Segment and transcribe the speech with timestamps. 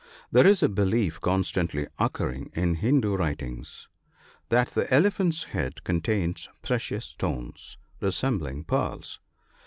[0.31, 3.87] —There is a belief, constantly occurring in Hindoo writings,
[4.49, 9.19] that the elephant's head contains precious stones, resembling pearls.